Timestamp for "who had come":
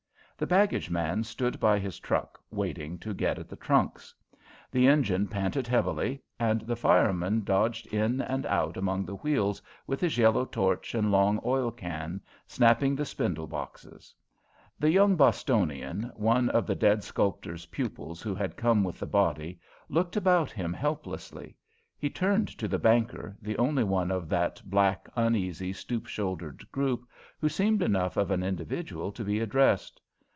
18.23-18.83